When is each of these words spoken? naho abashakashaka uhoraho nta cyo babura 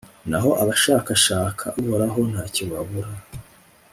naho 0.29 0.49
abashakashaka 0.63 1.65
uhoraho 1.81 2.19
nta 2.31 2.43
cyo 2.53 2.63
babura 2.71 3.11